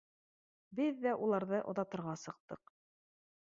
[0.79, 2.75] Беҙ ҙә уларҙы оҙатырға сыҡтыҡ.